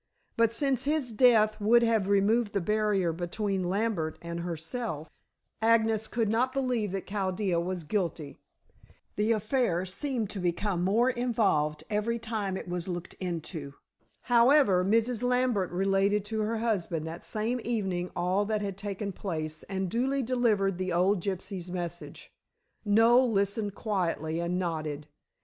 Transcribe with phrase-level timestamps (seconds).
[0.35, 5.11] But since his death would have removed the barrier between Lambert and herself,
[5.61, 8.39] Agnes could not believe that Chaldea was guilty.
[9.15, 13.75] The affair seemed to become more involved every time it was looked into.
[14.21, 15.21] However, Mrs.
[15.21, 20.23] Lambert related to her husband that same evening all that had taken place, and duly
[20.23, 22.33] delivered the old gypsy's message.
[22.83, 25.05] Noel listened quietly and nodded.